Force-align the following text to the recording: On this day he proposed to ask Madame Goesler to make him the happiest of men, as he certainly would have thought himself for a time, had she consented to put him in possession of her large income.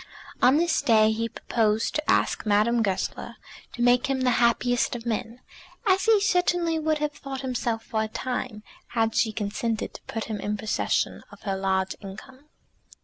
On 0.41 0.57
this 0.57 0.81
day 0.81 1.11
he 1.11 1.29
proposed 1.29 1.93
to 1.93 2.09
ask 2.09 2.43
Madame 2.43 2.81
Goesler 2.81 3.35
to 3.73 3.83
make 3.83 4.07
him 4.07 4.21
the 4.21 4.31
happiest 4.41 4.95
of 4.95 5.05
men, 5.05 5.41
as 5.85 6.05
he 6.05 6.19
certainly 6.19 6.79
would 6.79 6.97
have 6.97 7.11
thought 7.11 7.41
himself 7.41 7.83
for 7.83 8.01
a 8.01 8.07
time, 8.07 8.63
had 8.97 9.13
she 9.13 9.31
consented 9.31 9.93
to 9.93 10.01
put 10.07 10.23
him 10.23 10.39
in 10.41 10.57
possession 10.57 11.21
of 11.31 11.43
her 11.43 11.55
large 11.55 11.95
income. 11.99 12.45